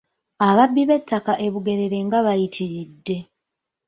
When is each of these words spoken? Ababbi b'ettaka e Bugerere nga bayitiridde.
Ababbi 0.47 0.81
b'ettaka 0.89 1.33
e 1.45 1.47
Bugerere 1.53 1.97
nga 2.05 2.19
bayitiridde. 2.25 3.17